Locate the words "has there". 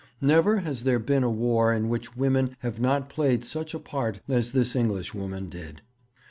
0.61-0.97